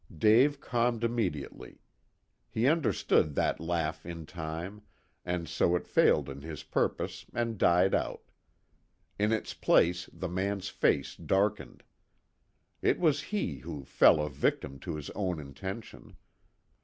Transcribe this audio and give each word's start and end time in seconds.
Dave 0.17 0.59
calmed 0.59 1.03
immediately. 1.03 1.79
He 2.49 2.65
understood 2.65 3.35
that 3.35 3.59
laugh 3.59 4.03
in 4.03 4.25
time, 4.25 4.81
and 5.23 5.47
so 5.47 5.75
it 5.75 5.85
failed 5.87 6.27
in 6.27 6.43
its 6.43 6.63
purpose 6.63 7.27
and 7.35 7.55
died 7.59 7.93
out. 7.93 8.23
In 9.19 9.31
its 9.31 9.53
place 9.53 10.09
the 10.11 10.27
man's 10.27 10.69
face 10.69 11.15
darkened. 11.15 11.83
It 12.81 12.99
was 12.99 13.21
he 13.29 13.59
who 13.59 13.85
fell 13.85 14.19
a 14.19 14.27
victim 14.27 14.79
to 14.79 14.95
his 14.95 15.11
own 15.11 15.39
intention. 15.39 16.17